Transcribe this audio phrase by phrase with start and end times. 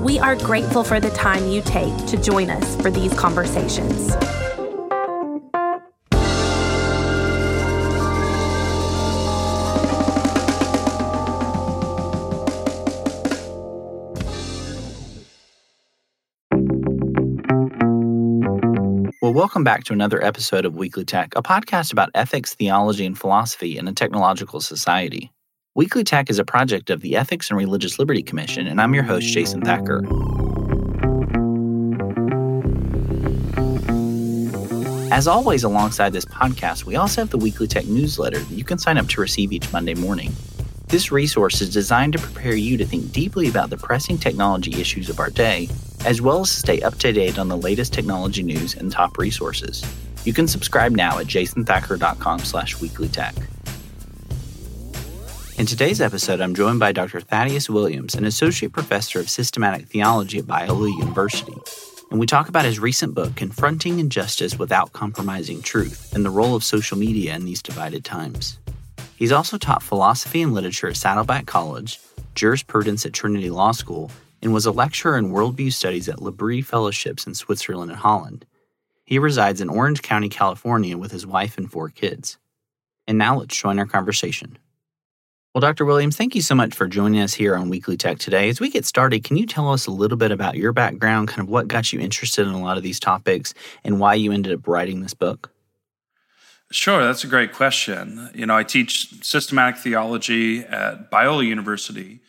[0.00, 4.16] We are grateful for the time you take to join us for these conversations.
[19.20, 23.18] Well, welcome back to another episode of Weekly Tech, a podcast about ethics, theology, and
[23.18, 25.30] philosophy in a technological society.
[25.80, 29.02] Weekly Tech is a project of the Ethics and Religious Liberty Commission, and I'm your
[29.02, 30.04] host, Jason Thacker.
[35.10, 38.76] As always, alongside this podcast, we also have the Weekly Tech newsletter that you can
[38.76, 40.34] sign up to receive each Monday morning.
[40.88, 45.08] This resource is designed to prepare you to think deeply about the pressing technology issues
[45.08, 45.70] of our day,
[46.04, 49.16] as well as to stay up to date on the latest technology news and top
[49.16, 49.82] resources.
[50.26, 53.46] You can subscribe now at jasonthacker.com slash weeklytech.
[55.60, 57.20] In today's episode, I'm joined by Dr.
[57.20, 61.52] Thaddeus Williams, an associate professor of systematic theology at Biola University.
[62.10, 66.56] And we talk about his recent book, Confronting Injustice Without Compromising Truth, and the role
[66.56, 68.58] of social media in these divided times.
[69.16, 72.00] He's also taught philosophy and literature at Saddleback College,
[72.34, 77.26] jurisprudence at Trinity Law School, and was a lecturer in worldview studies at L'Abri Fellowships
[77.26, 78.46] in Switzerland and Holland.
[79.04, 82.38] He resides in Orange County, California, with his wife and four kids.
[83.06, 84.56] And now let's join our conversation.
[85.52, 85.84] Well, Dr.
[85.84, 88.48] Williams, thank you so much for joining us here on Weekly Tech today.
[88.48, 91.40] As we get started, can you tell us a little bit about your background, kind
[91.40, 93.52] of what got you interested in a lot of these topics,
[93.82, 95.50] and why you ended up writing this book?
[96.70, 98.30] Sure, that's a great question.
[98.32, 102.20] You know, I teach systematic theology at Biola University,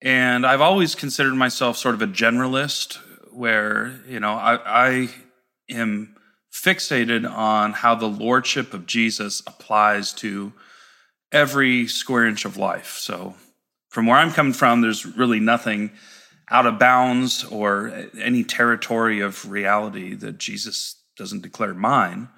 [0.00, 2.96] and I've always considered myself sort of a generalist
[3.34, 5.10] where, you know, I, I
[5.68, 6.16] am
[6.50, 10.54] fixated on how the lordship of Jesus applies to
[11.32, 12.98] every square inch of life.
[12.98, 13.34] So,
[13.88, 15.90] from where I'm coming from, there's really nothing
[16.48, 22.28] out of bounds or any territory of reality that Jesus doesn't declare mine.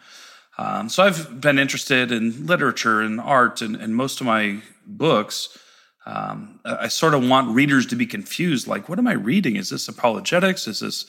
[0.59, 5.59] Um, so, I've been interested in literature and art, and, and most of my books.
[6.05, 9.55] Um, I sort of want readers to be confused like, what am I reading?
[9.55, 10.67] Is this apologetics?
[10.67, 11.07] Is this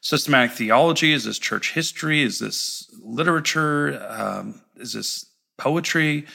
[0.00, 1.12] systematic theology?
[1.12, 2.22] Is this church history?
[2.22, 4.04] Is this literature?
[4.10, 5.26] Um, is this
[5.58, 6.26] poetry?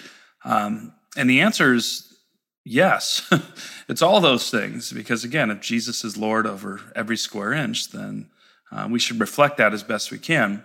[0.46, 2.18] Um, and the answer is
[2.64, 3.32] yes.
[3.90, 8.30] it's all those things because, again, if Jesus is Lord over every square inch, then
[8.72, 10.64] uh, we should reflect that as best we can.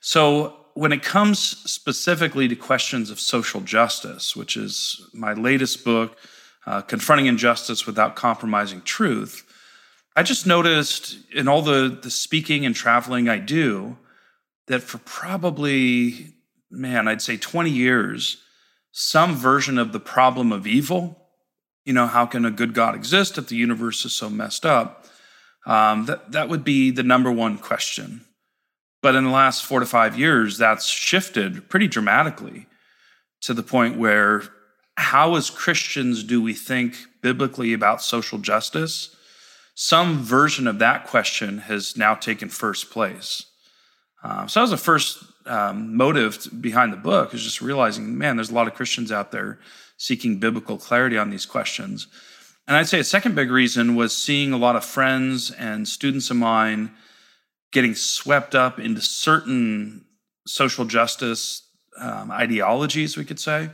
[0.00, 1.38] So, when it comes
[1.70, 6.16] specifically to questions of social justice, which is my latest book,
[6.66, 9.44] uh, Confronting Injustice Without Compromising Truth,
[10.16, 13.96] I just noticed in all the, the speaking and traveling I do
[14.66, 16.34] that for probably,
[16.70, 18.38] man, I'd say 20 years,
[18.92, 21.18] some version of the problem of evil.
[21.84, 25.06] You know, how can a good God exist if the universe is so messed up?
[25.66, 28.24] Um, that, that would be the number one question.
[29.00, 32.66] But in the last four to five years, that's shifted pretty dramatically
[33.40, 34.44] to the point where
[34.96, 39.16] how, as Christians, do we think biblically about social justice?
[39.74, 43.46] Some version of that question has now taken first place.
[44.22, 48.36] Uh, so that was the first um, motive behind the book is just realizing, man,
[48.36, 49.58] there's a lot of Christians out there
[49.96, 52.06] seeking biblical clarity on these questions.
[52.66, 56.30] And I'd say a second big reason was seeing a lot of friends and students
[56.30, 56.92] of mine
[57.72, 60.04] getting swept up into certain
[60.46, 63.70] social justice um, ideologies, we could say.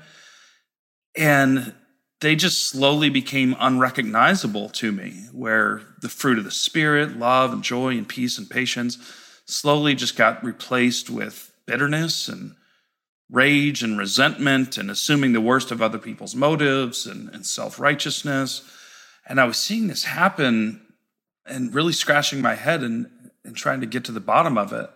[1.16, 1.74] And
[2.20, 7.62] they just slowly became unrecognizable to me, where the fruit of the Spirit, love and
[7.62, 8.98] joy and peace and patience,
[9.46, 12.56] slowly just got replaced with bitterness and
[13.30, 18.62] rage and resentment and assuming the worst of other people's motives and, and self righteousness.
[19.28, 20.80] And I was seeing this happen
[21.46, 23.06] and really scratching my head and,
[23.44, 24.90] and trying to get to the bottom of it.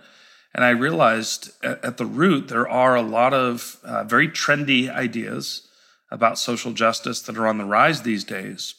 [0.54, 4.90] And I realized at, at the root, there are a lot of uh, very trendy
[4.90, 5.68] ideas
[6.10, 8.74] about social justice that are on the rise these days.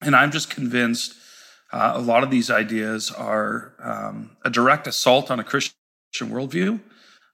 [0.00, 1.14] And I'm just convinced
[1.72, 5.74] uh, a lot of these ideas are um, a direct assault on a Christian
[6.14, 6.80] worldview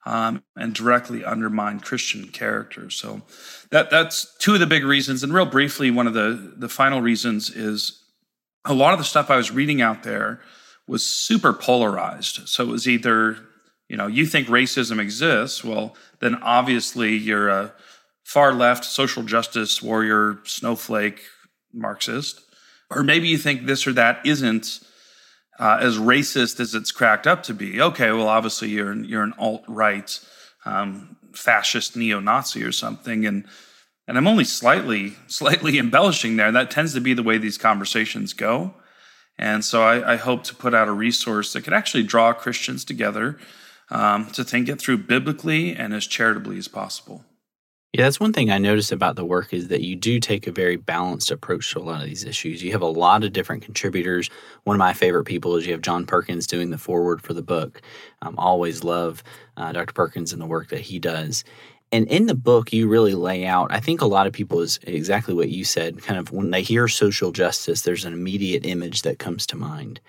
[0.06, 2.90] um, and directly undermine Christian character.
[2.90, 3.22] So
[3.70, 5.22] that that's two of the big reasons.
[5.22, 8.00] And real briefly, one of the the final reasons is
[8.64, 10.40] a lot of the stuff I was reading out there
[10.86, 12.48] was super polarized.
[12.48, 13.38] So it was either,
[13.88, 17.72] you know, you think racism exists, well, then obviously you're a
[18.24, 21.22] far left social justice warrior, snowflake,
[21.72, 22.40] Marxist.
[22.90, 24.80] Or maybe you think this or that isn't
[25.58, 27.80] uh, as racist as it's cracked up to be.
[27.80, 30.18] Okay, well, obviously you're you're an alt right,
[30.64, 33.44] um, fascist neo Nazi or something, and
[34.06, 36.52] and I'm only slightly slightly embellishing there.
[36.52, 38.74] That tends to be the way these conversations go.
[39.36, 42.84] And so I, I hope to put out a resource that could actually draw Christians
[42.84, 43.36] together
[43.90, 47.24] um, to think it through biblically and as charitably as possible.
[47.94, 50.52] Yeah, that's one thing I notice about the work is that you do take a
[50.52, 52.61] very balanced approach to a lot of these issues.
[52.61, 54.31] You have a lot of different contributors.
[54.64, 57.43] One of my favorite people is you have John Perkins doing the foreword for the
[57.43, 57.81] book.
[58.20, 59.23] Um, always love
[59.56, 59.93] uh, Dr.
[59.93, 61.44] Perkins and the work that he does.
[61.93, 64.81] And in the book, you really lay out, I think a lot of people is
[64.82, 69.02] exactly what you said, kind of when they hear social justice, there's an immediate image
[69.02, 70.00] that comes to mind.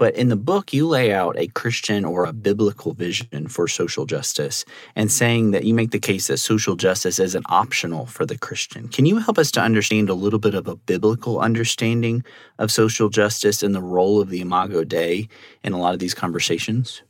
[0.00, 4.06] But in the book, you lay out a Christian or a biblical vision for social
[4.06, 4.64] justice
[4.96, 8.88] and saying that you make the case that social justice isn't optional for the Christian.
[8.88, 12.24] Can you help us to understand a little bit of a biblical understanding
[12.58, 15.28] of social justice and the role of the Imago Dei
[15.62, 17.02] in a lot of these conversations?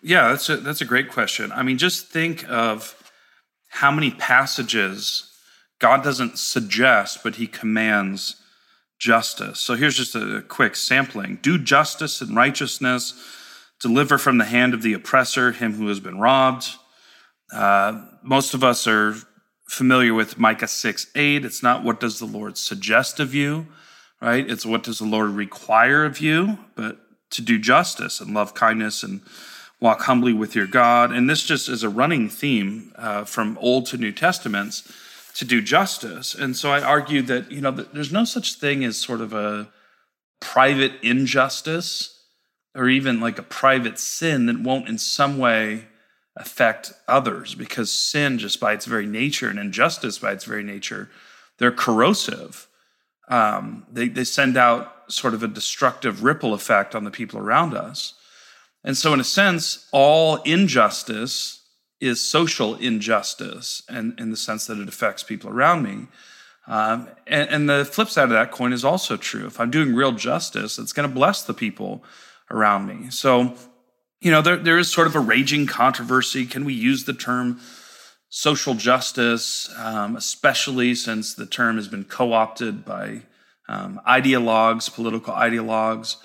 [0.00, 1.52] Yeah, that's a, that's a great question.
[1.52, 2.96] I mean, just think of
[3.68, 5.30] how many passages
[5.78, 8.39] God doesn't suggest, but he commands
[9.00, 9.58] justice.
[9.58, 13.14] So here's just a quick sampling do justice and righteousness,
[13.80, 16.68] deliver from the hand of the oppressor him who has been robbed.
[17.52, 19.16] Uh, most of us are
[19.66, 21.44] familiar with Micah 6 8.
[21.44, 23.66] It's not what does the Lord suggest of you,
[24.20, 24.48] right?
[24.48, 26.98] It's what does the Lord require of you, but
[27.30, 29.22] to do justice and love kindness and
[29.80, 31.10] walk humbly with your God.
[31.10, 34.92] And this just is a running theme uh, from Old to New Testaments
[35.34, 36.34] to do justice.
[36.34, 39.68] And so I argued that, you know, there's no such thing as sort of a
[40.40, 42.20] private injustice
[42.74, 45.86] or even like a private sin that won't in some way
[46.36, 51.10] affect others because sin just by its very nature and injustice by its very nature
[51.58, 52.68] they're corrosive
[53.28, 57.74] um, they, they send out sort of a destructive ripple effect on the people around
[57.74, 58.14] us
[58.84, 61.59] and so in a sense all injustice
[62.00, 66.06] is social injustice and in the sense that it affects people around me.
[66.66, 69.46] Um, and, and, the flip side of that coin is also true.
[69.46, 72.04] If I'm doing real justice, it's going to bless the people
[72.50, 73.10] around me.
[73.10, 73.54] So,
[74.20, 76.46] you know, there, there is sort of a raging controversy.
[76.46, 77.60] Can we use the term
[78.28, 83.22] social justice, um, especially since the term has been co opted by
[83.68, 86.16] um, ideologues, political ideologues?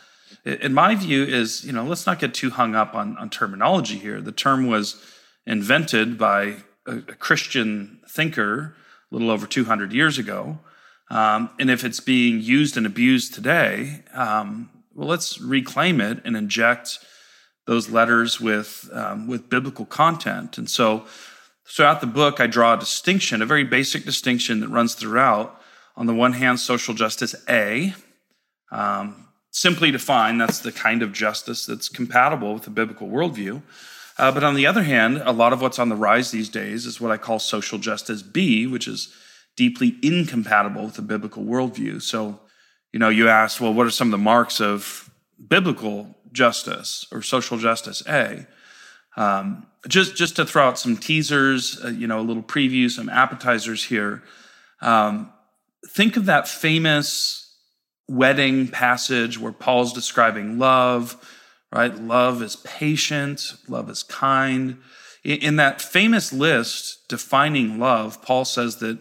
[0.44, 3.98] In my view, is, you know, let's not get too hung up on, on terminology
[3.98, 4.22] here.
[4.22, 5.02] The term was
[5.46, 8.76] invented by a, Christian thinker
[9.12, 10.60] a little over 200 years ago.
[11.12, 16.36] Um, and if it's being used and abused today, um, well, let's reclaim it and
[16.36, 17.00] inject
[17.68, 20.58] those letters with um, with biblical content.
[20.58, 21.06] And so,
[21.68, 25.62] throughout the book, I draw a distinction, a very basic distinction that runs throughout.
[25.98, 27.94] On the one hand, social justice A,
[28.72, 33.62] um, simply defined, that's the kind of justice that's compatible with the biblical worldview.
[34.18, 36.86] Uh, but on the other hand, a lot of what's on the rise these days
[36.86, 39.14] is what I call social justice B, which is
[39.56, 42.02] deeply incompatible with the biblical worldview.
[42.02, 42.40] So,
[42.94, 45.10] you know, you asked, well, what are some of the marks of
[45.50, 48.48] biblical justice or social justice A?
[49.18, 53.08] Um, just just to throw out some teasers, uh, you know, a little preview, some
[53.08, 54.24] appetizers here.
[54.82, 55.32] Um,
[55.88, 57.54] think of that famous
[58.08, 61.16] wedding passage where Paul's describing love
[61.76, 61.94] right?
[61.94, 64.78] Love is patient, love is kind.
[65.26, 68.98] In that famous list defining love, Paul says that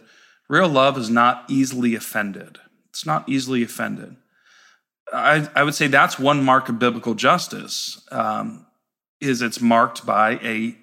[0.49, 2.57] real love is not easily offended.
[2.89, 4.17] It's not easily offended.
[5.13, 8.65] I, I would say that's one mark of biblical justice, um,
[9.21, 10.75] is it's marked by a,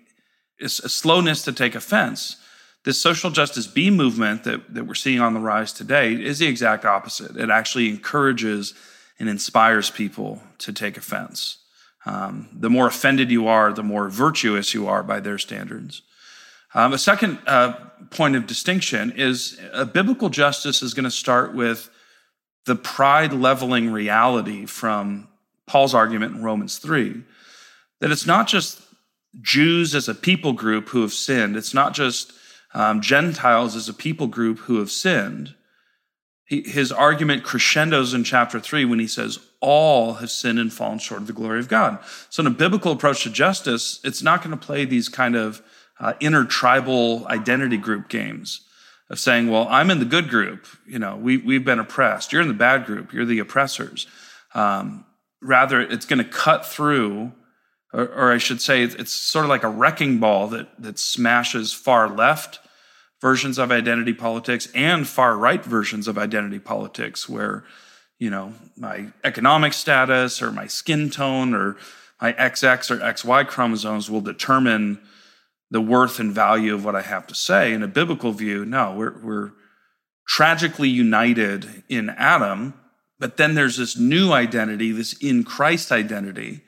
[0.60, 2.36] a slowness to take offense.
[2.84, 6.46] This social justice B movement that, that we're seeing on the rise today is the
[6.46, 7.36] exact opposite.
[7.36, 8.72] It actually encourages
[9.18, 11.58] and inspires people to take offense.
[12.04, 16.02] Um, the more offended you are, the more virtuous you are by their standards.
[16.74, 17.74] Um, a second uh,
[18.10, 21.90] point of distinction is a biblical justice is going to start with
[22.64, 25.28] the pride leveling reality from
[25.66, 27.22] Paul's argument in Romans 3
[28.00, 28.82] that it's not just
[29.40, 32.32] Jews as a people group who have sinned, it's not just
[32.74, 35.54] um, Gentiles as a people group who have sinned,
[36.60, 41.22] his argument crescendos in chapter three when he says, All have sinned and fallen short
[41.22, 41.98] of the glory of God.
[42.28, 45.62] So, in a biblical approach to justice, it's not going to play these kind of
[45.98, 48.60] uh, intertribal identity group games
[49.08, 50.66] of saying, Well, I'm in the good group.
[50.86, 52.32] You know, we, we've been oppressed.
[52.32, 53.12] You're in the bad group.
[53.12, 54.06] You're the oppressors.
[54.54, 55.04] Um,
[55.40, 57.32] rather, it's going to cut through,
[57.92, 61.72] or, or, I should say, it's sort of like a wrecking ball that, that smashes
[61.72, 62.58] far left
[63.22, 67.64] versions of identity politics and far right versions of identity politics, where,
[68.18, 71.76] you know, my economic status or my skin tone or
[72.20, 75.00] my XX or XY chromosomes will determine
[75.70, 77.72] the worth and value of what I have to say.
[77.72, 79.52] In a biblical view, no, we're, we're
[80.26, 82.74] tragically united in Adam,
[83.20, 86.62] but then there's this new identity, this in Christ identity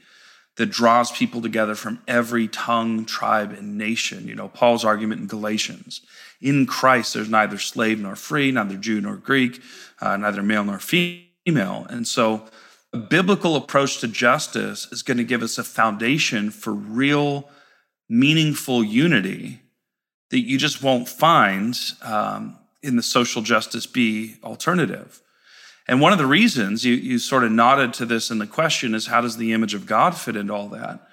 [0.57, 4.29] that draws people together from every tongue, tribe, and nation.
[4.29, 6.01] You know, Paul's argument in Galatians.
[6.41, 9.61] In Christ, there's neither slave nor free, neither Jew nor Greek,
[10.01, 11.87] uh, neither male nor female.
[11.89, 12.49] And so,
[12.93, 17.49] a biblical approach to justice is going to give us a foundation for real
[18.09, 19.61] meaningful unity
[20.31, 25.21] that you just won't find um, in the social justice B alternative.
[25.87, 28.95] And one of the reasons you, you sort of nodded to this in the question
[28.95, 31.09] is how does the image of God fit into all that?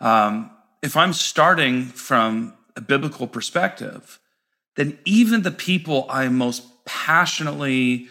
[0.00, 0.50] Um,
[0.82, 4.20] if I'm starting from a biblical perspective,
[4.76, 8.08] then even the people I'm most passionately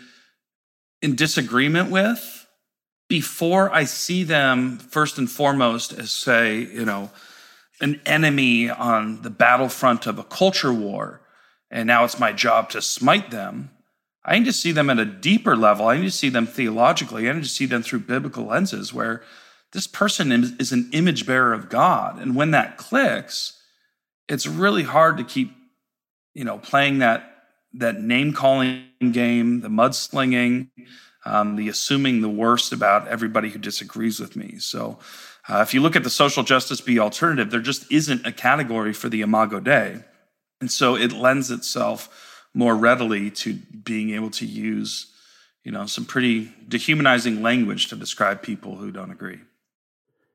[1.02, 2.48] in disagreement with,
[3.10, 7.12] before I see them first and foremost as, say, you know,
[7.82, 11.22] an enemy on the battlefront of a culture war,
[11.70, 13.72] and now it's my job to smite them.
[14.24, 15.88] I need to see them at a deeper level.
[15.88, 17.30] I need to see them theologically.
[17.30, 19.22] I need to see them through biblical lenses where
[19.74, 22.20] this person is an image bearer of God.
[22.20, 23.60] And when that clicks,
[24.30, 25.52] it's really hard to keep,
[26.34, 27.30] you know, playing that
[27.76, 30.70] that name calling game, the mudslinging,
[31.26, 34.60] um, the assuming the worst about everybody who disagrees with me.
[34.60, 35.00] So
[35.50, 38.94] uh, if you look at the social justice B alternative, there just isn't a category
[38.94, 40.04] for the Imago Dei.
[40.62, 45.08] And so it lends itself more readily to being able to use,
[45.64, 49.40] you know, some pretty dehumanizing language to describe people who don't agree.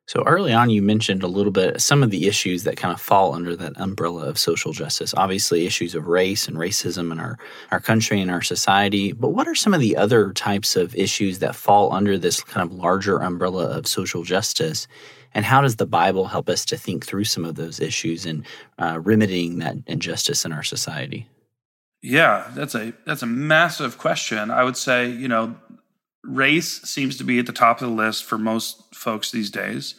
[0.09, 3.01] So early on, you mentioned a little bit some of the issues that kind of
[3.01, 5.13] fall under that umbrella of social justice.
[5.15, 7.39] Obviously, issues of race and racism in our,
[7.71, 9.13] our country and our society.
[9.13, 12.67] But what are some of the other types of issues that fall under this kind
[12.67, 14.89] of larger umbrella of social justice?
[15.35, 18.47] And how does the Bible help us to think through some of those issues and
[18.79, 21.29] uh, remedying that injustice in our society?
[22.01, 24.51] Yeah, that's a that's a massive question.
[24.51, 25.55] I would say, you know,
[26.29, 29.95] race seems to be at the top of the list for most folks these days.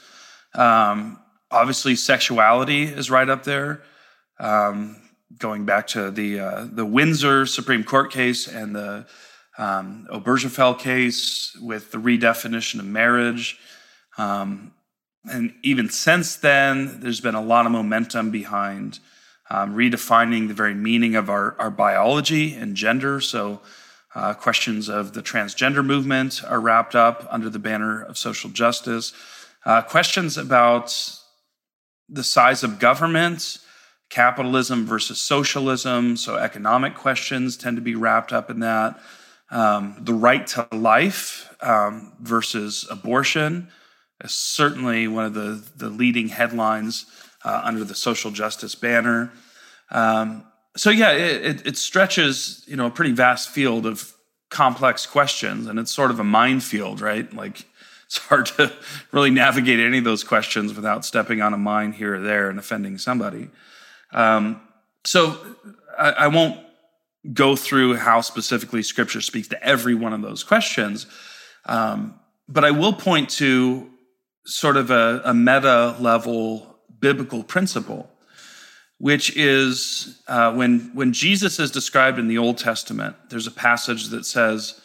[0.53, 1.19] Um,
[1.51, 3.83] obviously, sexuality is right up there.
[4.39, 4.97] Um,
[5.37, 9.05] going back to the uh, the Windsor Supreme Court case and the
[9.57, 13.59] um, Obergefell case with the redefinition of marriage.
[14.17, 14.73] Um,
[15.25, 18.99] and even since then, there's been a lot of momentum behind
[19.49, 23.19] um, redefining the very meaning of our, our biology and gender.
[23.19, 23.61] So,
[24.15, 29.13] uh, questions of the transgender movement are wrapped up under the banner of social justice.
[29.65, 30.95] Uh, questions about
[32.07, 33.59] the size of government,
[34.09, 38.99] capitalism versus socialism, so economic questions tend to be wrapped up in that.
[39.51, 43.69] Um, the right to life um, versus abortion
[44.23, 47.05] is certainly one of the, the leading headlines
[47.45, 49.31] uh, under the social justice banner.
[49.91, 50.45] Um,
[50.79, 54.13] so yeah, it, it stretches you know a pretty vast field of
[54.49, 57.31] complex questions, and it's sort of a minefield, right?
[57.33, 57.65] Like
[58.05, 58.71] it's hard to
[59.11, 62.57] really navigate any of those questions without stepping on a mine here or there and
[62.57, 63.49] offending somebody.
[64.13, 64.61] Um,
[65.03, 65.37] so
[65.97, 66.57] I, I won't
[67.33, 71.07] go through how specifically Scripture speaks to every one of those questions,
[71.65, 72.17] um,
[72.47, 73.89] but I will point to
[74.45, 78.09] sort of a, a meta level biblical principle
[78.99, 84.09] which is uh, when, when Jesus is described in the Old Testament, there's a passage
[84.09, 84.79] that says,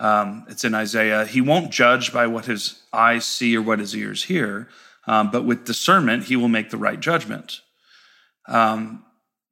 [0.00, 3.94] um, it's in Isaiah, he won't judge by what his eyes see or what his
[3.94, 4.68] ears hear,
[5.06, 7.60] um, but with discernment, he will make the right judgment.
[8.46, 9.04] Um,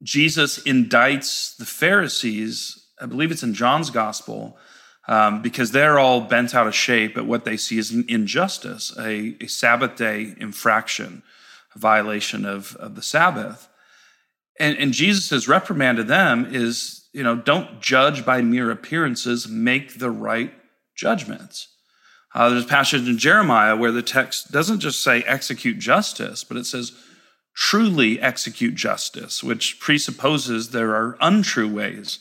[0.03, 4.59] Jesus indicts the Pharisees, I believe it's in John's gospel,
[5.07, 8.93] um, because they're all bent out of shape at what they see as an injustice,
[8.99, 11.23] a, a Sabbath day infraction,
[11.75, 13.69] a violation of, of the Sabbath.
[14.59, 19.99] And, and Jesus' has reprimanded them is, you know, don't judge by mere appearances, make
[19.99, 20.53] the right
[20.97, 21.69] judgments.
[22.35, 26.57] Uh, there's a passage in Jeremiah where the text doesn't just say execute justice, but
[26.57, 26.93] it says
[27.55, 32.19] truly execute justice, which presupposes there are untrue ways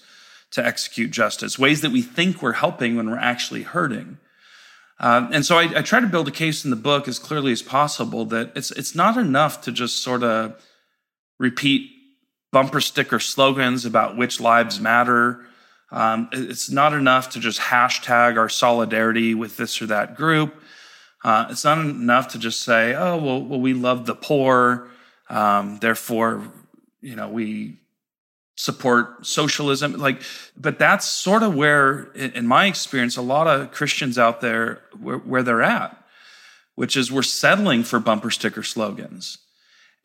[0.51, 4.17] to execute justice, ways that we think we're helping when we're actually hurting.
[5.00, 7.51] Uh, and so I, I, try to build a case in the book as clearly
[7.51, 10.60] as possible that it's it's not enough to just sort of
[11.38, 11.91] repeat
[12.51, 15.45] bumper sticker slogans about which lives matter.
[15.91, 20.55] Um, it's not enough to just hashtag our solidarity with this or that group.
[21.23, 24.89] Uh, it's not enough to just say, "Oh, well, well we love the poor,
[25.29, 26.43] um, therefore,
[27.01, 27.79] you know, we
[28.55, 30.21] support socialism." Like,
[30.55, 35.17] but that's sort of where, in my experience, a lot of Christians out there where,
[35.17, 35.97] where they're at,
[36.75, 39.39] which is we're settling for bumper sticker slogans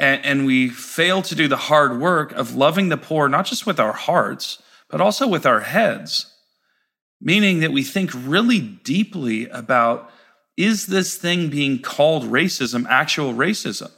[0.03, 3.67] and, and we fail to do the hard work of loving the poor, not just
[3.67, 6.27] with our hearts, but also with our heads.
[7.21, 10.11] Meaning that we think really deeply about
[10.57, 13.93] is this thing being called racism actual racism?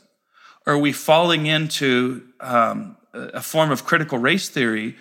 [0.66, 4.96] Or are we falling into um, a form of critical race theory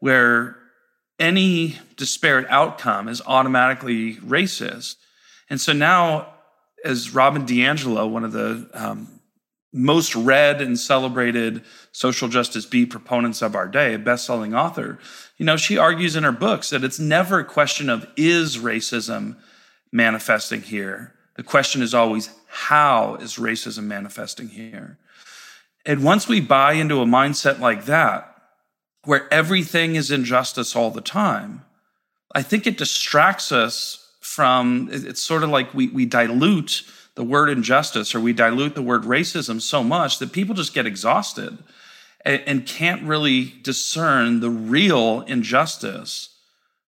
[0.00, 0.56] where
[1.20, 4.96] any disparate outcome is automatically racist?
[5.48, 6.34] And so now,
[6.84, 9.17] as Robin DiAngelo, one of the um,
[9.72, 14.98] most read and celebrated social justice B proponents of our day, a best-selling author,
[15.36, 19.36] you know, she argues in her books that it's never a question of is racism
[19.92, 21.14] manifesting here.
[21.36, 24.98] The question is always how is racism manifesting here?
[25.84, 28.34] And once we buy into a mindset like that,
[29.04, 31.64] where everything is injustice all the time,
[32.34, 36.82] I think it distracts us from it's sort of like we, we dilute
[37.18, 40.86] the word injustice or we dilute the word racism so much that people just get
[40.86, 41.58] exhausted
[42.24, 46.36] and, and can't really discern the real injustice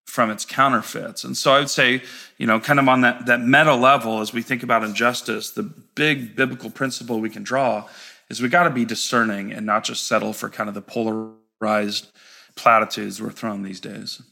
[0.05, 1.25] from its counterfeits.
[1.25, 2.03] And so I would say,
[2.39, 5.65] you know, kind of on that, that meta level, as we think about injustice, the
[5.65, 7.89] big biblical principle we can draw
[8.29, 12.07] is we got to be discerning and not just settle for kind of the polarized
[12.55, 14.23] platitudes we're throwing these days.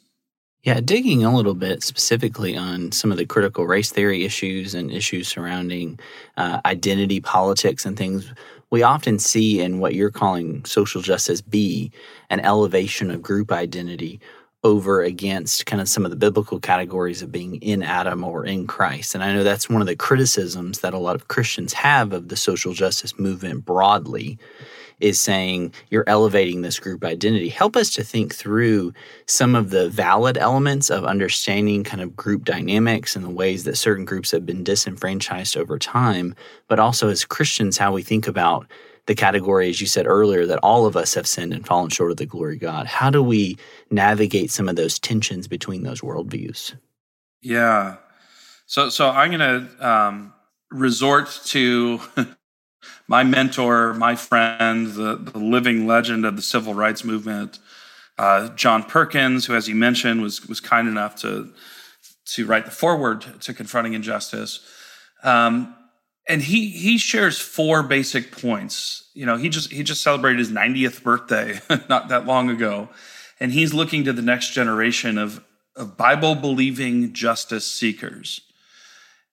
[0.65, 4.91] Yeah, digging a little bit specifically on some of the critical race theory issues and
[4.91, 6.01] issues surrounding
[6.37, 8.33] uh, identity politics and things,
[8.71, 11.93] we often see in what you're calling social justice B
[12.29, 14.21] an elevation of group identity
[14.65, 18.67] over against kind of some of the biblical categories of being in Adam or in
[18.67, 19.15] Christ.
[19.15, 22.29] And I know that's one of the criticisms that a lot of Christians have of
[22.29, 24.39] the social justice movement broadly
[25.01, 27.49] is saying you're elevating this group identity.
[27.49, 28.93] Help us to think through
[29.27, 33.77] some of the valid elements of understanding kind of group dynamics and the ways that
[33.77, 36.35] certain groups have been disenfranchised over time,
[36.69, 38.67] but also as Christians, how we think about
[39.07, 42.11] the category, as you said earlier, that all of us have sinned and fallen short
[42.11, 42.87] of the glory of God.
[42.87, 43.57] How do we
[43.91, 46.75] navigate some of those tensions between those worldviews?
[47.41, 47.97] Yeah.
[48.67, 50.35] So, so I'm going to um,
[50.71, 52.01] resort to
[53.07, 57.59] my mentor, my friend, the, the living legend of the civil rights movement,
[58.19, 61.51] uh, John Perkins, who, as you mentioned, was was kind enough to
[62.27, 64.61] to write the foreword to confronting injustice.
[65.23, 65.75] Um,
[66.29, 69.09] and he he shares four basic points.
[69.15, 72.89] You know, he just he just celebrated his 90th birthday not that long ago,
[73.41, 75.43] and he's looking to the next generation of
[75.77, 78.41] of Bible believing justice seekers.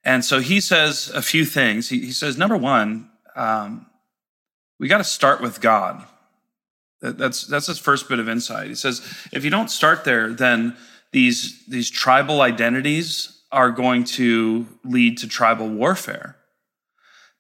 [0.06, 1.90] And so he says a few things.
[1.90, 3.86] He, he says, number one, um,
[4.80, 6.04] we got to start with God.
[7.02, 8.68] That, that's that's his first bit of insight.
[8.68, 10.76] He says, if you don't start there, then
[11.12, 16.36] these these tribal identities are going to lead to tribal warfare.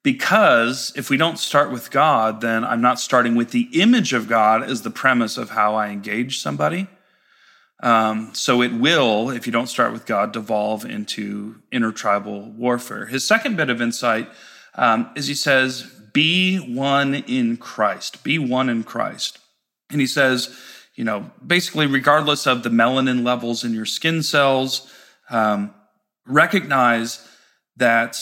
[0.04, 4.28] Because if we don't start with God, then I'm not starting with the image of
[4.28, 6.88] God as the premise of how I engage somebody.
[7.82, 13.08] Um, so it will, if you don't start with God, devolve into intertribal warfare.
[13.08, 14.30] His second bit of insight
[14.76, 15.84] um, is he says,
[16.14, 19.40] be one in Christ, be one in Christ.
[19.90, 20.58] And he says,
[20.96, 24.92] you know, basically, regardless of the melanin levels in your skin cells,
[25.30, 25.74] um,
[26.26, 27.28] recognize
[27.76, 28.18] that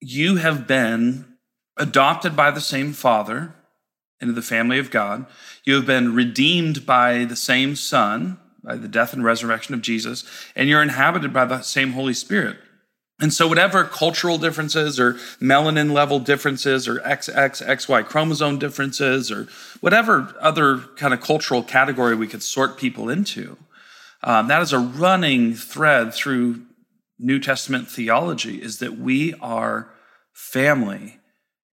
[0.00, 1.26] you have been
[1.76, 3.54] adopted by the same Father
[4.20, 5.26] into the family of God.
[5.64, 10.24] You have been redeemed by the same Son, by the death and resurrection of Jesus,
[10.56, 12.58] and you're inhabited by the same Holy Spirit.
[13.20, 19.46] And so, whatever cultural differences or melanin level differences or XX, XY chromosome differences or
[19.80, 23.58] whatever other kind of cultural category we could sort people into,
[24.22, 26.62] um, that is a running thread through
[27.18, 29.90] New Testament theology is that we are
[30.32, 31.18] family.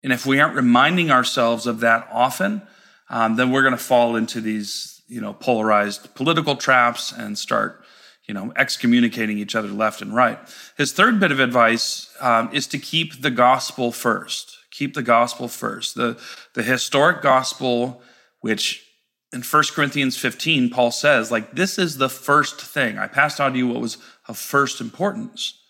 [0.03, 2.61] And if we aren't reminding ourselves of that often,
[3.09, 7.83] um, then we're going to fall into these, you know, polarized political traps and start
[8.27, 10.37] you know, excommunicating each other left and right.
[10.77, 14.57] His third bit of advice um, is to keep the gospel first.
[14.71, 15.95] Keep the gospel first.
[15.95, 16.19] The,
[16.53, 18.01] the historic gospel,
[18.41, 18.85] which
[19.31, 22.97] in 1 Corinthians 15, Paul says, like, this is the first thing.
[22.97, 25.61] I passed on to you what was of first importance.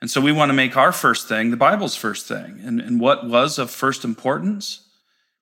[0.00, 2.60] And so we want to make our first thing the Bible's first thing.
[2.62, 4.84] And, and what was of first importance?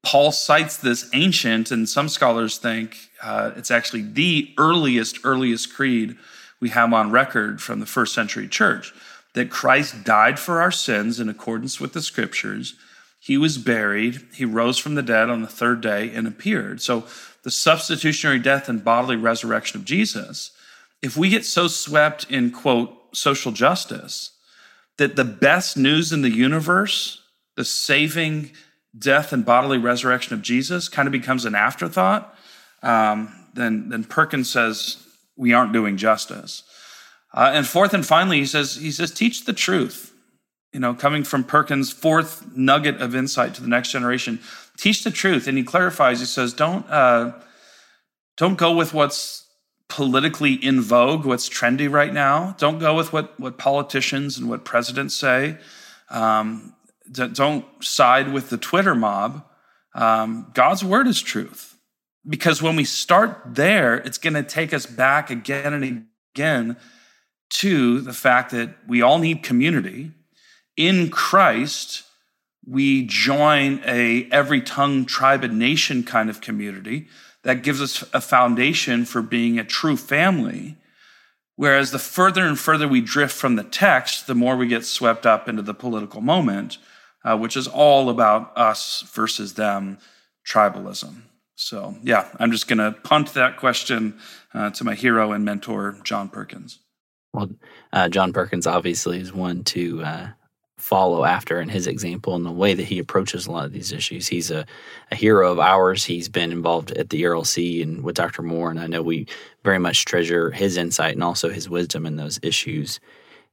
[0.03, 6.17] Paul cites this ancient, and some scholars think uh, it's actually the earliest, earliest creed
[6.61, 8.93] we have on record from the first century church.
[9.35, 12.75] that Christ died for our sins in accordance with the scriptures.
[13.21, 14.23] He was buried.
[14.33, 16.81] He rose from the dead on the third day and appeared.
[16.81, 17.05] So,
[17.43, 20.53] the substitutionary death and bodily resurrection of Jesus,
[21.03, 24.31] if we get so swept in, quote, social justice,
[24.97, 27.21] that the best news in the universe,
[27.57, 28.53] the saving
[28.99, 32.35] death and bodily resurrection of Jesus, kind of becomes an afterthought,
[32.83, 35.06] um, then, then Perkins says
[35.37, 36.63] we aren't doing justice.
[37.35, 40.15] Uh, and fourth and finally, he says, he says, teach the truth.
[40.73, 44.41] You know, coming from Perkins' fourth nugget of insight to the next generation,
[44.77, 45.47] teach the truth.
[45.47, 47.33] And he clarifies, he says, don't, uh,
[48.37, 49.47] don't go with what's
[49.89, 52.55] politically in vogue, what's trendy right now.
[52.59, 55.57] Don't go with what, what politicians and what presidents say.
[56.11, 56.75] Um,
[57.11, 59.45] don't side with the Twitter mob.
[59.95, 61.76] Um, God's word is truth.
[62.29, 66.77] Because when we start there, it's going to take us back again and again
[67.49, 70.11] to the fact that we all need community.
[70.77, 72.03] In Christ,
[72.67, 77.07] we join a every tongue, tribe, and nation kind of community
[77.45, 80.77] that gives us a foundation for being a true family.
[81.55, 85.25] Whereas the further and further we drift from the text, the more we get swept
[85.25, 86.79] up into the political moment,
[87.25, 89.99] uh, which is all about us versus them
[90.47, 91.23] tribalism.
[91.57, 94.19] So, yeah, I'm just going to punt that question
[94.55, 96.81] uh, to my hero and mentor, John Perkins.
[97.33, 97.51] Well,
[97.93, 100.29] uh, John Perkins obviously is one to uh,
[100.77, 103.91] follow after in his example and the way that he approaches a lot of these
[103.91, 104.29] issues.
[104.29, 104.67] He's a,
[105.11, 106.05] a hero of ours.
[106.05, 108.43] He's been involved at the ERLC and with Dr.
[108.43, 109.27] Moore, and I know we
[109.65, 113.01] very much treasure his insight and also his wisdom in those issues.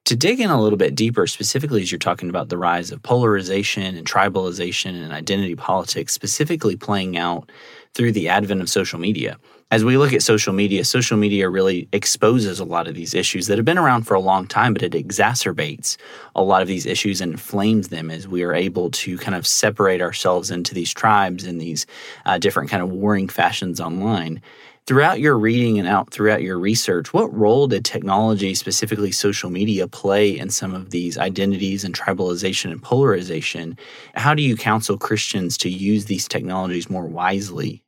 [0.05, 3.01] To dig in a little bit deeper, specifically as you're talking about the rise of
[3.01, 7.49] polarization and tribalization and identity politics, specifically playing out
[7.95, 9.37] through the advent of social media
[9.73, 13.47] as we look at social media, social media really exposes a lot of these issues
[13.47, 15.97] that have been around for a long time, but it exacerbates
[16.35, 19.47] a lot of these issues and inflames them as we are able to kind of
[19.47, 21.87] separate ourselves into these tribes and these
[22.27, 24.43] uh, different kind of warring fashions online.
[24.85, 29.87] Throughout your reading and out throughout your research, what role did technology, specifically social media,
[29.87, 33.77] play in some of these identities and tribalization and polarization?
[34.15, 37.83] How do you counsel Christians to use these technologies more wisely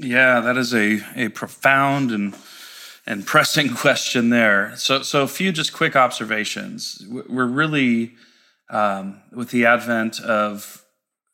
[0.00, 2.34] yeah, that is a, a profound and
[3.06, 4.74] and pressing question there.
[4.76, 7.04] So, so a few just quick observations.
[7.08, 8.14] We're really
[8.70, 10.84] um, with the advent of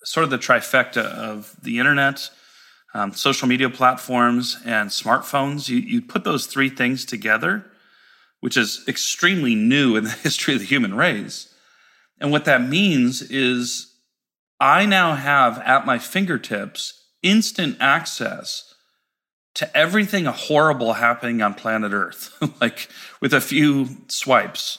[0.04, 2.30] sort of the trifecta of the internet,
[2.94, 5.68] um, social media platforms, and smartphones.
[5.68, 7.66] You, you put those three things together,
[8.40, 11.52] which is extremely new in the history of the human race.
[12.20, 13.94] And what that means is
[14.60, 18.74] I now have at my fingertips instant access
[19.54, 22.88] to everything horrible happening on planet Earth, like
[23.20, 24.78] with a few swipes,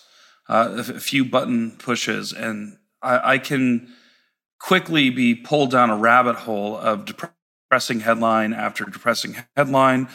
[0.50, 3.92] uh, a few button pushes, and I, I, can
[4.60, 7.06] quickly be pulled down a rabbit hole of
[7.68, 10.08] depressing headline after depressing headline,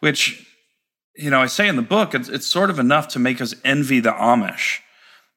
[0.00, 0.46] which,
[1.16, 3.54] you know, I say in the book, it's, it's sort of enough to make us
[3.64, 4.80] envy the Amish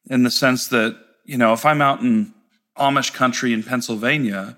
[0.10, 2.34] in the sense that, you know, if I'm out in
[2.78, 4.58] Amish country in Pennsylvania,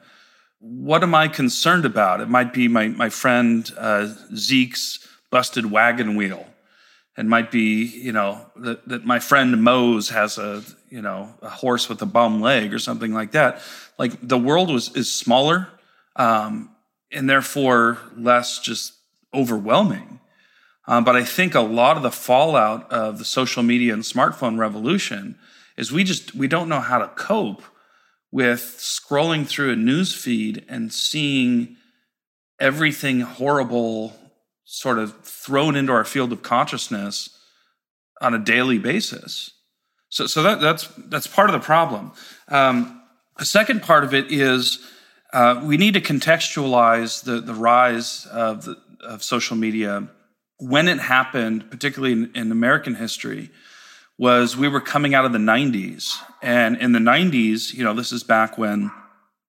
[0.60, 2.20] what am I concerned about?
[2.20, 6.48] It might be my, my friend uh, Zeke's busted wagon wheel.
[7.16, 11.50] It might be, you know, that, that my friend Mose has a, you know, a
[11.50, 13.62] horse with a bum leg or something like that.
[14.00, 15.68] Like the world was is smaller
[16.16, 16.73] um,
[17.14, 18.94] and therefore less just
[19.34, 20.20] overwhelming.
[20.88, 24.58] Um, but I think a lot of the fallout of the social media and smartphone
[24.58, 25.38] revolution
[25.78, 27.64] is we just we don't know how to cope
[28.32, 31.78] with scrolling through a news feed and seeing
[32.60, 34.16] everything horrible
[34.66, 37.30] sort of thrown into our field of consciousness
[38.22, 39.52] on a daily basis.
[40.10, 42.12] So, so that, that's that's part of the problem.
[42.48, 43.02] Um,
[43.38, 44.80] the second part of it is
[45.34, 50.08] uh, we need to contextualize the the rise of the, of social media
[50.58, 53.50] when it happened, particularly in, in American history
[54.18, 56.14] was we were coming out of the 90s.
[56.42, 58.92] And in the 90s, you know, this is back when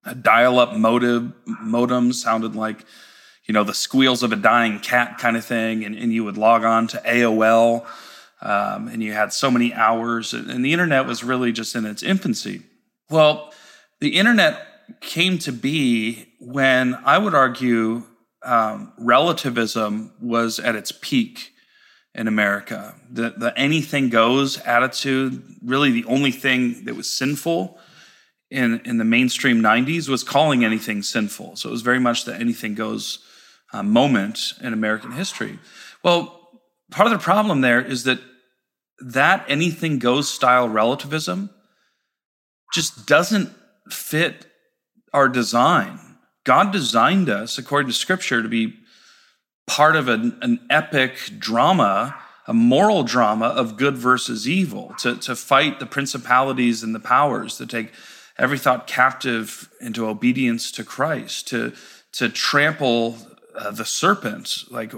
[0.04, 2.84] a dial up modem, modem sounded like,
[3.44, 5.84] you know, the squeals of a dying cat kind of thing.
[5.84, 7.86] And, and you would log on to AOL
[8.40, 10.32] um, and you had so many hours.
[10.32, 12.62] And the internet was really just in its infancy.
[13.10, 13.52] Well,
[14.00, 14.66] the internet
[15.00, 18.02] came to be when I would argue
[18.42, 21.52] um, relativism was at its peak
[22.14, 22.94] in America.
[23.10, 27.78] The, the anything goes attitude, really the only thing that was sinful
[28.50, 31.56] in, in the mainstream 90s was calling anything sinful.
[31.56, 33.18] So it was very much the anything goes
[33.72, 35.58] uh, moment in American history.
[36.02, 38.20] Well, part of the problem there is that
[39.00, 41.50] that anything goes style relativism
[42.72, 43.50] just doesn't
[43.90, 44.46] fit
[45.14, 45.98] our design.
[46.44, 48.74] God designed us, according to scripture, to be
[49.66, 52.14] part of an, an epic drama,
[52.46, 57.56] a moral drama of good versus evil, to, to fight the principalities and the powers,
[57.56, 57.92] to take
[58.36, 61.72] every thought captive into obedience to Christ, to,
[62.12, 63.16] to trample
[63.56, 64.92] uh, the serpent, like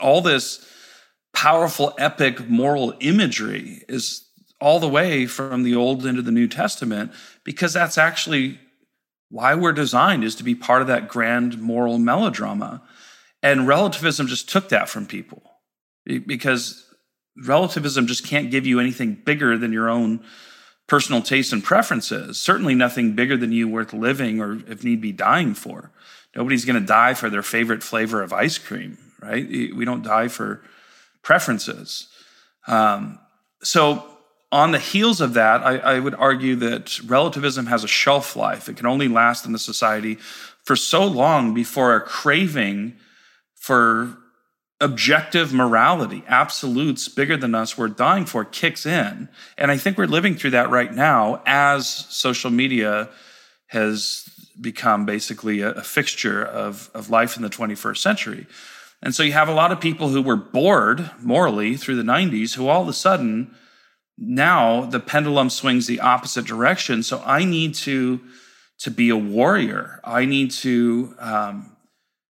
[0.00, 0.66] all this
[1.34, 4.24] powerful, epic moral imagery is
[4.60, 8.60] all the way from the Old into the New Testament, because that's actually
[9.34, 12.80] why we're designed is to be part of that grand moral melodrama.
[13.42, 15.42] And relativism just took that from people
[16.06, 16.86] because
[17.44, 20.24] relativism just can't give you anything bigger than your own
[20.86, 22.40] personal tastes and preferences.
[22.40, 25.90] Certainly nothing bigger than you worth living or, if need be, dying for.
[26.36, 29.48] Nobody's going to die for their favorite flavor of ice cream, right?
[29.48, 30.62] We don't die for
[31.22, 32.06] preferences.
[32.68, 33.18] Um,
[33.64, 34.06] so,
[34.54, 38.68] on the heels of that, I, I would argue that relativism has a shelf life.
[38.68, 40.14] It can only last in the society
[40.62, 42.94] for so long before a craving
[43.56, 44.16] for
[44.80, 49.28] objective morality, absolutes bigger than us we're dying for, kicks in.
[49.58, 53.08] And I think we're living through that right now as social media
[53.66, 54.28] has
[54.60, 58.46] become basically a, a fixture of, of life in the 21st century.
[59.02, 62.54] And so you have a lot of people who were bored morally through the 90s
[62.54, 63.52] who all of a sudden
[64.16, 67.02] now the pendulum swings the opposite direction.
[67.02, 68.20] So I need to
[68.80, 70.00] to be a warrior.
[70.04, 71.76] I need to um,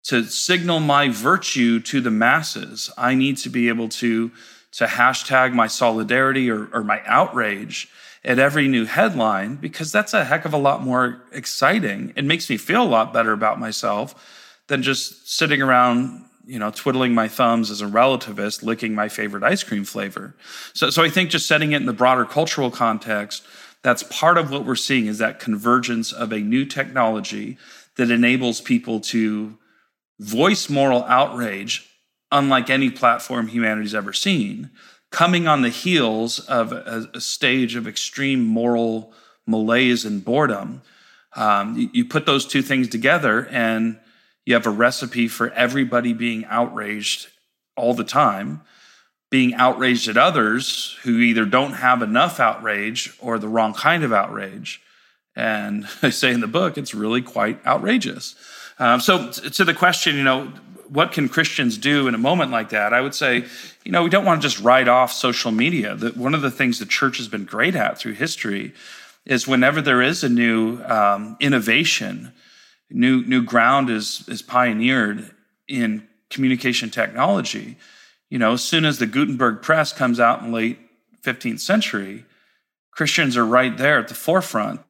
[0.04, 2.90] to signal my virtue to the masses.
[2.98, 4.30] I need to be able to
[4.72, 7.88] to hashtag my solidarity or, or my outrage
[8.24, 12.12] at every new headline because that's a heck of a lot more exciting.
[12.16, 14.14] It makes me feel a lot better about myself
[14.66, 19.42] than just sitting around you know, twiddling my thumbs as a relativist, licking my favorite
[19.42, 20.34] ice cream flavor.
[20.72, 23.44] So, so I think just setting it in the broader cultural context,
[23.82, 27.58] that's part of what we're seeing is that convergence of a new technology
[27.96, 29.56] that enables people to
[30.18, 31.88] voice moral outrage
[32.32, 34.70] unlike any platform humanity's ever seen,
[35.10, 39.12] coming on the heels of a, a stage of extreme moral
[39.46, 40.82] malaise and boredom.
[41.36, 43.98] Um, you, you put those two things together and
[44.46, 47.28] you have a recipe for everybody being outraged
[47.76, 48.62] all the time,
[49.30, 54.12] being outraged at others who either don't have enough outrage or the wrong kind of
[54.12, 54.80] outrage.
[55.34, 58.36] And I say in the book, it's really quite outrageous.
[58.78, 60.52] Um, so, to the question, you know,
[60.88, 62.92] what can Christians do in a moment like that?
[62.92, 63.44] I would say,
[63.84, 65.94] you know, we don't want to just write off social media.
[65.94, 68.72] That one of the things the church has been great at through history
[69.24, 72.32] is whenever there is a new um, innovation,
[72.94, 75.30] new new ground is is pioneered
[75.68, 77.76] in communication technology.
[78.30, 80.78] You know, as soon as the Gutenberg press comes out in late
[81.22, 82.24] 15th century,
[82.90, 84.80] Christians are right there at the forefront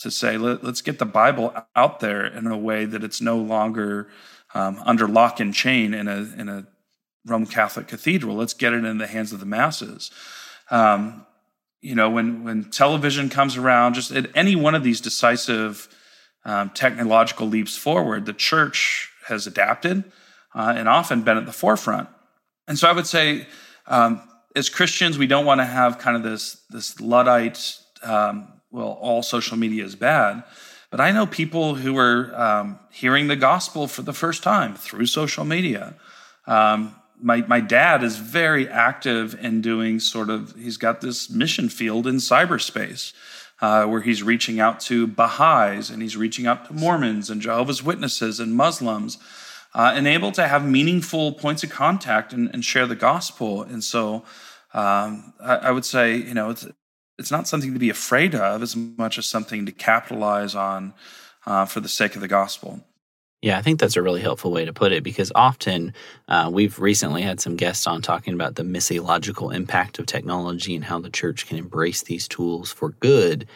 [0.00, 3.38] to say, Let, us get the Bible out there in a way that it's no
[3.38, 4.08] longer
[4.54, 6.66] um, under lock and chain in a in a
[7.24, 8.36] Roman Catholic cathedral.
[8.36, 10.10] Let's get it in the hands of the masses.
[10.70, 11.24] Um,
[11.80, 15.88] you know, when when television comes around, just at any one of these decisive
[16.44, 20.04] um, technological leaps forward, the church has adapted
[20.54, 22.08] uh, and often been at the forefront.
[22.66, 23.46] And so I would say,
[23.86, 24.20] um,
[24.54, 29.22] as Christians, we don't want to have kind of this this luddite, um, well, all
[29.22, 30.42] social media is bad.
[30.90, 35.06] But I know people who are um, hearing the gospel for the first time through
[35.06, 35.94] social media.
[36.46, 41.68] Um, my, my dad is very active in doing sort of, he's got this mission
[41.68, 43.12] field in cyberspace
[43.62, 47.82] uh, where he's reaching out to Baha'is and he's reaching out to Mormons and Jehovah's
[47.82, 49.18] Witnesses and Muslims,
[49.72, 53.62] uh, and able to have meaningful points of contact and, and share the gospel.
[53.62, 54.24] And so
[54.74, 56.66] um, I, I, would say, you know, it's,
[57.18, 60.92] it's not something to be afraid of as much as something to capitalize on
[61.46, 62.84] uh, for the sake of the gospel.
[63.42, 65.94] Yeah, I think that's a really helpful way to put it because often
[66.28, 70.84] uh, we've recently had some guests on talking about the missiological impact of technology and
[70.84, 73.46] how the church can embrace these tools for good.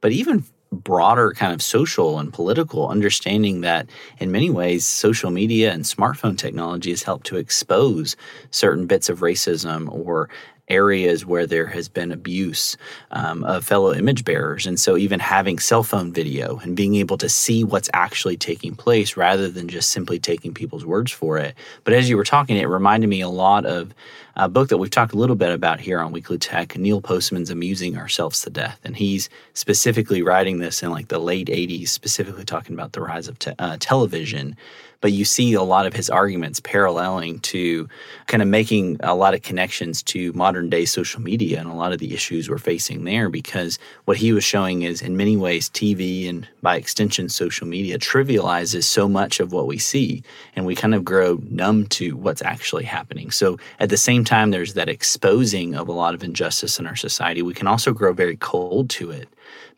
[0.00, 5.72] But even broader kind of social and political understanding that in many ways social media
[5.72, 8.16] and smartphone technology has helped to expose
[8.50, 10.28] certain bits of racism or
[10.68, 12.76] areas where there has been abuse
[13.10, 14.66] um, of fellow image bearers.
[14.66, 18.74] And so, even having cell phone video and being able to see what's actually taking
[18.74, 21.54] place rather than just simply taking people's words for it.
[21.84, 23.94] But as you were talking, it reminded me a lot of
[24.36, 27.48] a book that we've talked a little bit about here on Weekly Tech, Neil Postman's
[27.48, 28.78] Amusing Ourselves to Death.
[28.84, 33.28] And he's specifically writing this in like the late 80s, specifically talking about the rise
[33.28, 34.56] of te- uh, television
[35.00, 37.88] but you see a lot of his arguments paralleling to
[38.26, 41.92] kind of making a lot of connections to modern day social media and a lot
[41.92, 45.68] of the issues we're facing there because what he was showing is in many ways
[45.70, 50.22] TV and by extension social media trivializes so much of what we see
[50.54, 53.30] and we kind of grow numb to what's actually happening.
[53.30, 56.96] So at the same time there's that exposing of a lot of injustice in our
[56.96, 59.28] society, we can also grow very cold to it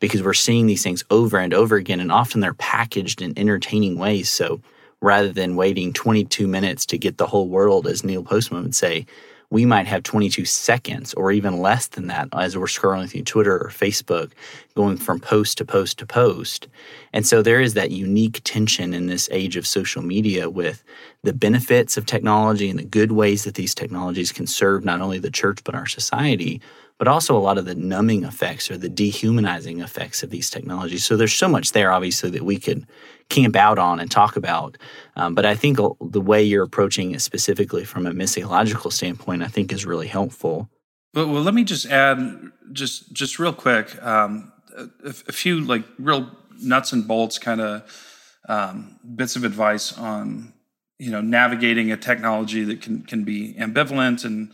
[0.01, 3.99] because we're seeing these things over and over again and often they're packaged in entertaining
[3.99, 4.29] ways.
[4.29, 4.61] So
[5.01, 9.07] rather than waiting 22 minutes to get the whole world, as Neil Postman would say,
[9.51, 13.57] we might have 22 seconds or even less than that as we're scrolling through Twitter
[13.57, 14.33] or Facebook,
[14.75, 16.69] going from post to post to post.
[17.13, 20.85] And so there is that unique tension in this age of social media with
[21.23, 25.19] the benefits of technology and the good ways that these technologies can serve not only
[25.19, 26.61] the church but our society,
[26.99, 31.05] but also a lot of the numbing effects or the dehumanizing effects of these technologies.
[31.05, 32.87] So there's so much there, obviously, that we could
[33.29, 34.79] camp out on and talk about.
[35.17, 39.49] Um, but I think the way you're approaching it specifically from a missiological standpoint, I
[39.49, 40.69] think is really helpful.
[41.15, 45.85] Well, well let me just add, just just real quick, um, a, a, few like
[45.99, 47.83] real nuts and bolts kind of
[48.49, 50.53] um, bits of advice on
[50.99, 54.53] you know navigating a technology that can can be ambivalent and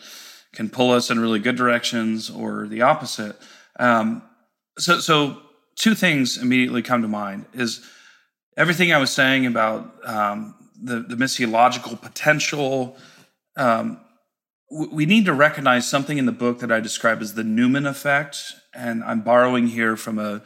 [0.52, 3.36] can pull us in really good directions or the opposite.
[3.78, 4.22] Um,
[4.78, 5.38] so, so
[5.76, 7.84] two things immediately come to mind is
[8.56, 12.96] everything I was saying about um, the, the missiological potential.
[13.56, 14.00] Um,
[14.70, 18.54] we need to recognize something in the book that I describe as the Newman effect.
[18.74, 20.42] And I'm borrowing here from a,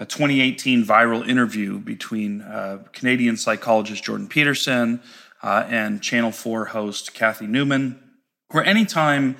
[0.00, 5.00] a 2018 viral interview between uh, Canadian psychologist Jordan Peterson
[5.42, 8.02] uh, and Channel 4 host Cathy Newman,
[8.50, 9.36] where anytime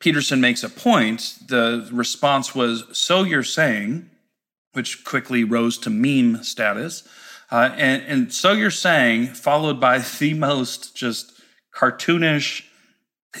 [0.00, 4.10] Peterson makes a point, the response was, So you're saying,
[4.72, 7.08] which quickly rose to meme status.
[7.50, 11.40] Uh, and, and so you're saying, followed by the most just
[11.74, 12.64] cartoonish,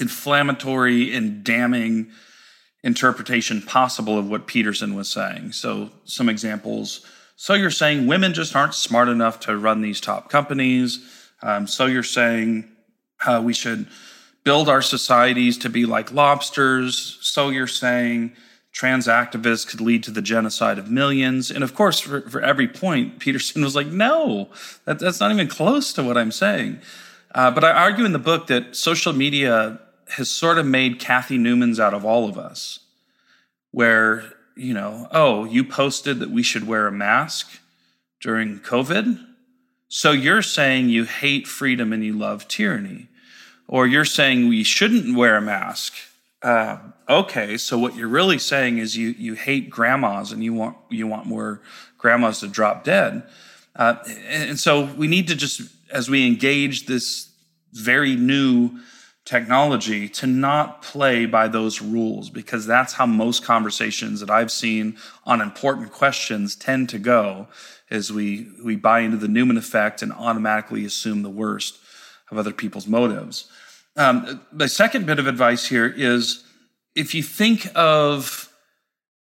[0.00, 2.10] inflammatory, and damning
[2.84, 5.52] interpretation possible of what Peterson was saying.
[5.52, 7.04] So, some examples.
[7.36, 11.00] So, you're saying women just aren't smart enough to run these top companies.
[11.42, 12.68] Um, so, you're saying
[13.26, 13.88] uh, we should
[14.44, 17.18] build our societies to be like lobsters.
[17.20, 18.36] So, you're saying
[18.78, 21.50] trans activists could lead to the genocide of millions.
[21.50, 24.50] And of course, for, for every point, Peterson was like, no,
[24.84, 26.78] that, that's not even close to what I'm saying.
[27.34, 31.38] Uh, but I argue in the book that social media has sort of made Cathy
[31.38, 32.78] Newmans out of all of us,
[33.72, 34.22] where,
[34.54, 37.58] you know, oh, you posted that we should wear a mask
[38.20, 39.18] during COVID.
[39.88, 43.08] So you're saying you hate freedom and you love tyranny.
[43.66, 45.94] Or you're saying we shouldn't wear a mask
[46.42, 50.76] uh, okay, so what you're really saying is you you hate grandmas and you want
[50.88, 51.60] you want more
[51.96, 53.24] grandmas to drop dead.
[53.74, 57.30] Uh, and, and so we need to just as we engage this
[57.72, 58.70] very new
[59.24, 64.96] technology to not play by those rules because that's how most conversations that I've seen
[65.26, 67.46] on important questions tend to go
[67.90, 71.78] is we we buy into the Newman effect and automatically assume the worst
[72.30, 73.50] of other people's motives.
[73.98, 76.44] Um, the second bit of advice here is
[76.94, 78.48] if you think of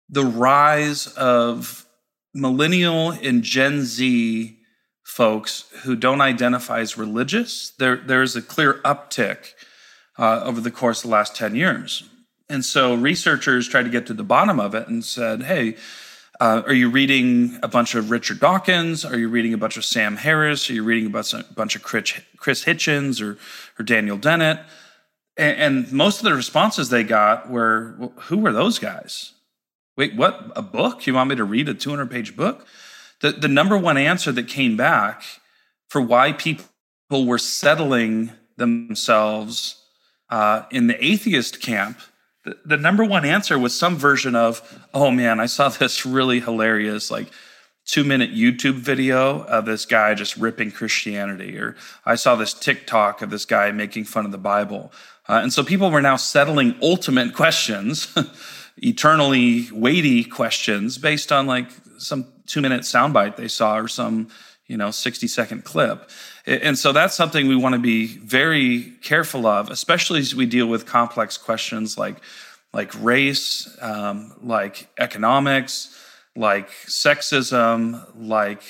[0.08, 1.87] the rise of
[2.34, 4.58] millennial and Gen Z
[5.04, 9.52] folks who don't identify as religious, there, there's a clear uptick
[10.18, 12.02] uh, over the course of the last 10 years.
[12.48, 15.76] And so researchers tried to get to the bottom of it and said, hey,
[16.40, 19.05] uh, are you reading a bunch of Richard Dawkins?
[19.05, 20.68] Are you reading a bunch of Sam Harris?
[20.68, 21.33] Are you reading a bunch
[21.77, 23.38] of, Chris, Chris Hitchens or,
[23.79, 24.59] or Daniel Dennett?
[25.37, 29.33] And, and most of the responses they got were, well, who were those guys?
[29.97, 30.51] Wait, what?
[30.57, 31.07] A book?
[31.07, 32.66] You want me to read a 200 page book?
[33.20, 35.23] The, the number one answer that came back
[35.88, 36.66] for why people
[37.11, 39.81] were settling themselves
[40.31, 42.01] uh, in the atheist camp
[42.44, 46.40] the, the number one answer was some version of, oh man, I saw this really
[46.40, 47.28] hilarious, like
[47.85, 51.76] two minute YouTube video of this guy just ripping Christianity, or
[52.07, 54.92] I saw this TikTok of this guy making fun of the Bible.
[55.28, 58.14] Uh, and so people were now settling ultimate questions,
[58.76, 61.68] eternally weighty questions based on like
[61.99, 64.28] some two minute soundbite they saw or some,
[64.66, 66.10] you know, 60 second clip.
[66.46, 70.66] And so that's something we want to be very careful of, especially as we deal
[70.66, 72.16] with complex questions like,
[72.72, 76.00] like race, um, like economics,
[76.36, 78.62] like sexism, like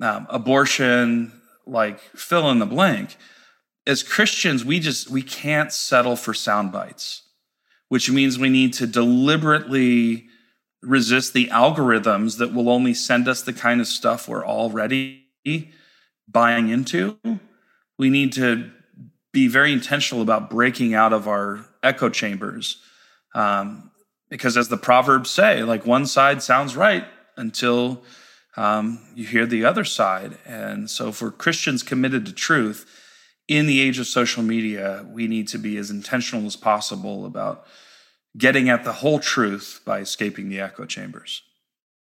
[0.00, 1.32] um, abortion,
[1.66, 3.16] like fill in the blank.
[3.86, 7.22] As Christians, we just we can't settle for sound bites,
[7.88, 10.26] which means we need to deliberately
[10.82, 15.19] resist the algorithms that will only send us the kind of stuff we're already
[16.28, 17.18] buying into.
[17.98, 18.70] We need to
[19.32, 22.82] be very intentional about breaking out of our echo chambers
[23.34, 23.90] Um,
[24.28, 27.04] because as the Proverbs say, like one side sounds right
[27.36, 28.02] until
[28.56, 30.38] um, you hear the other side.
[30.46, 32.86] And so, for Christians committed to truth
[33.48, 37.66] in the age of social media, we need to be as intentional as possible about
[38.38, 41.42] getting at the whole truth by escaping the echo chambers.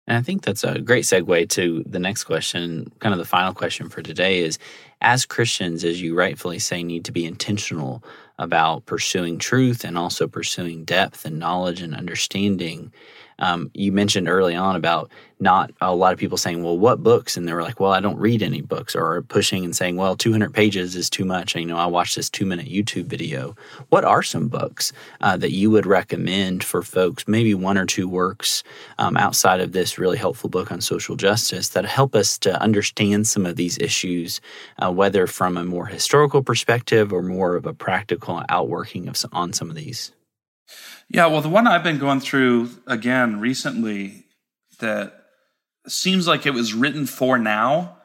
[0.08, 2.92] And I think that's a great segue to the next question.
[3.00, 4.58] Kind of the final question for today is
[5.02, 8.04] as Christians, as you rightfully say, need to be intentional
[8.40, 12.92] about pursuing truth and also pursuing depth and knowledge and understanding.
[13.40, 17.38] Um, you mentioned early on about not a lot of people saying, well, what books?
[17.38, 20.16] And they were like, well, I don't read any books, or pushing and saying, well,
[20.16, 21.54] 200 pages is too much.
[21.54, 23.56] And, you know, I watched this two minute YouTube video.
[23.90, 28.08] What are some books uh, that you would recommend for folks, maybe one or two
[28.08, 28.64] works
[28.98, 33.28] um, outside of this really helpful book on social justice that help us to understand
[33.28, 34.42] some of these issues,
[34.80, 39.54] uh, whether from a more historical perspective or more of a practical outworking of on
[39.54, 40.12] some of these?
[41.10, 44.26] Yeah, well, the one I've been going through again recently
[44.80, 45.14] that
[45.88, 48.00] seems like it was written for now,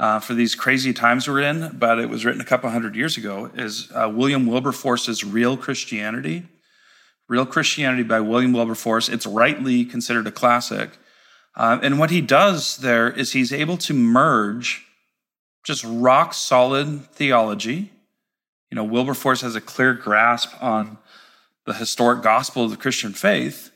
[0.00, 3.16] uh, for these crazy times we're in, but it was written a couple hundred years
[3.16, 6.44] ago, is uh, William Wilberforce's Real Christianity.
[7.28, 9.08] Real Christianity by William Wilberforce.
[9.08, 10.98] It's rightly considered a classic.
[11.56, 14.84] Uh, and what he does there is he's able to merge
[15.64, 17.92] just rock solid theology.
[18.70, 20.98] You know, Wilberforce has a clear grasp on
[21.66, 23.70] the historic gospel of the Christian faith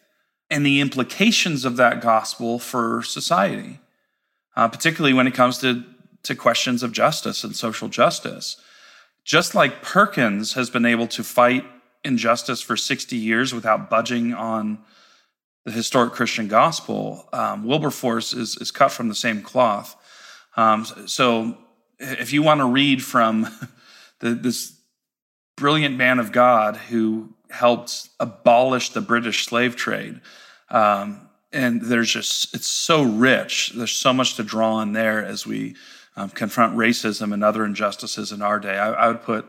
[0.50, 3.80] and the implications of that gospel for society,
[4.56, 5.84] uh, particularly when it comes to,
[6.22, 8.56] to questions of justice and social justice.
[9.24, 11.64] Just like Perkins has been able to fight
[12.04, 14.78] injustice for 60 years without budging on
[15.64, 19.96] the historic Christian gospel, um, Wilberforce is, is cut from the same cloth.
[20.56, 21.58] Um, so
[21.98, 23.48] if you want to read from
[24.20, 24.78] the, this
[25.56, 30.20] brilliant man of God who helped abolish the British slave trade.
[30.70, 33.72] Um, and there's just, it's so rich.
[33.74, 35.76] There's so much to draw on there as we
[36.16, 38.78] um, confront racism and other injustices in our day.
[38.78, 39.46] I, I, would put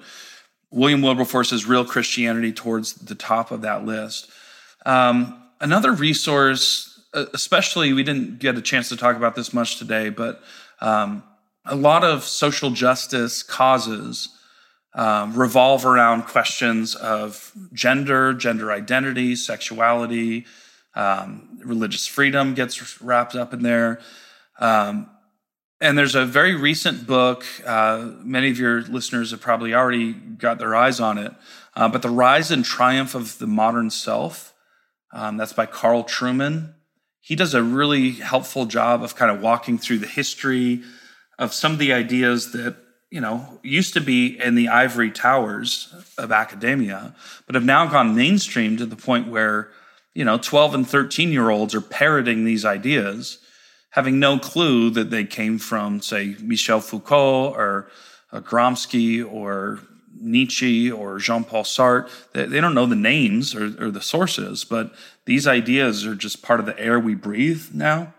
[0.69, 4.29] William Wilberforce's Real Christianity towards the top of that list.
[4.85, 10.09] Um, another resource, especially, we didn't get a chance to talk about this much today,
[10.09, 10.41] but
[10.81, 11.23] um,
[11.65, 14.29] a lot of social justice causes
[14.97, 20.45] um, revolve around questions of gender, gender identity, sexuality,
[20.95, 23.99] um, religious freedom gets wrapped up in there.
[24.59, 25.07] Um,
[25.79, 30.57] and there's a very recent book, uh, many of your listeners have probably already got
[30.57, 31.31] their eyes on it,
[31.75, 34.55] uh, but The Rise and Triumph of the Modern Self.
[35.13, 36.73] Um, that's by Carl Trueman.
[37.21, 40.81] He does a really helpful job of kind of walking through the history
[41.37, 42.75] of some of the ideas that
[43.10, 48.16] you know, used to be in the ivory towers of academia, but have now gone
[48.16, 49.70] mainstream to the point where,
[50.14, 53.39] you know, 12 and 13 year olds are parroting these ideas,
[53.91, 57.89] having no clue that they came from, say, Michel Foucault or
[58.34, 59.80] uh, Gramsci or
[60.20, 62.10] Nietzsche or Jean Paul Sartre.
[62.34, 64.93] They, they don't know the names or, or the sources, but
[65.26, 68.14] these ideas are just part of the air we breathe now.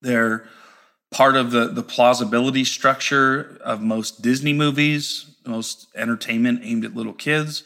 [0.00, 0.46] They're
[1.10, 7.12] part of the, the plausibility structure of most Disney movies, most entertainment aimed at little
[7.12, 7.64] kids.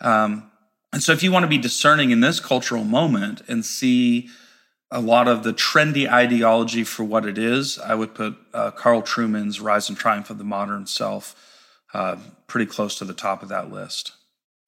[0.00, 0.50] Um,
[0.92, 4.28] and so, if you want to be discerning in this cultural moment and see
[4.90, 9.00] a lot of the trendy ideology for what it is, I would put uh, Carl
[9.00, 11.34] Trueman's Rise and Triumph of the Modern Self
[11.94, 12.16] uh,
[12.46, 14.12] pretty close to the top of that list.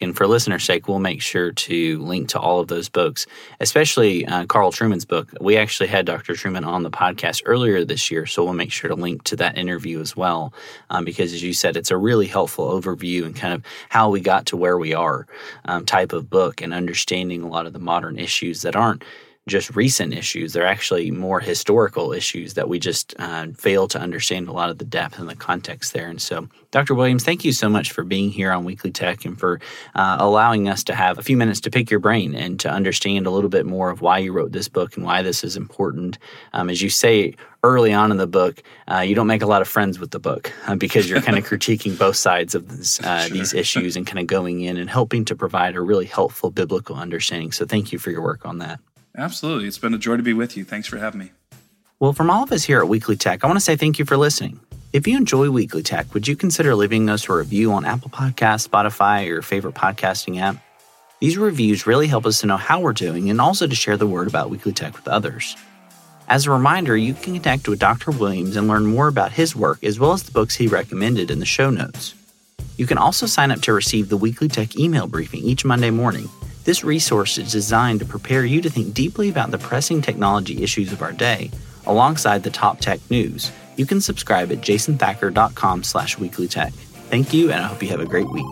[0.00, 3.26] And for listener's sake, we'll make sure to link to all of those books,
[3.60, 5.30] especially uh, Carl Trueman's book.
[5.40, 6.34] We actually had Dr.
[6.34, 9.56] Trueman on the podcast earlier this year, so we'll make sure to link to that
[9.56, 10.52] interview as well.
[10.90, 14.20] Um, because, as you said, it's a really helpful overview and kind of how we
[14.20, 15.26] got to where we are
[15.66, 19.04] um, type of book and understanding a lot of the modern issues that aren't
[19.46, 20.52] just recent issues.
[20.52, 24.78] They're actually more historical issues that we just uh, fail to understand a lot of
[24.78, 26.08] the depth and the context there.
[26.08, 26.94] And so, Dr.
[26.94, 29.60] Williams, thank you so much for being here on Weekly Tech and for
[29.94, 33.26] uh, allowing us to have a few minutes to pick your brain and to understand
[33.26, 36.18] a little bit more of why you wrote this book and why this is important.
[36.54, 39.60] Um, as you say early on in the book, uh, you don't make a lot
[39.60, 42.98] of friends with the book uh, because you're kind of critiquing both sides of this,
[43.00, 43.36] uh, sure.
[43.36, 46.96] these issues and kind of going in and helping to provide a really helpful biblical
[46.96, 47.52] understanding.
[47.52, 48.80] So, thank you for your work on that.
[49.16, 49.68] Absolutely.
[49.68, 50.64] It's been a joy to be with you.
[50.64, 51.30] Thanks for having me.
[52.00, 54.04] Well, from all of us here at Weekly Tech, I want to say thank you
[54.04, 54.58] for listening.
[54.92, 58.68] If you enjoy Weekly Tech, would you consider leaving us a review on Apple Podcasts,
[58.68, 60.56] Spotify, or your favorite podcasting app?
[61.20, 64.06] These reviews really help us to know how we're doing and also to share the
[64.06, 65.56] word about Weekly Tech with others.
[66.28, 68.10] As a reminder, you can connect with Dr.
[68.10, 71.38] Williams and learn more about his work as well as the books he recommended in
[71.38, 72.14] the show notes.
[72.76, 76.28] You can also sign up to receive the Weekly Tech email briefing each Monday morning
[76.64, 80.92] This resource is designed to prepare you to think deeply about the pressing technology issues
[80.92, 81.50] of our day,
[81.86, 83.52] alongside the top tech news.
[83.76, 86.72] You can subscribe at jasonthacker.com slash weeklytech.
[87.10, 88.46] Thank you, and I hope you have a great week.